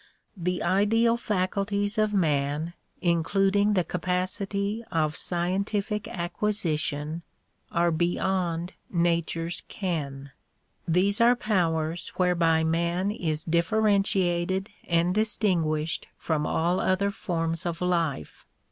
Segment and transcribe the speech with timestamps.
[0.35, 7.21] The ideal faculties of man, including the capacity of scien tific acquisition
[7.71, 10.31] are beyond nature's ken.
[10.87, 18.47] These are powers whereby man is differentiated and distinguished from all other forms of life.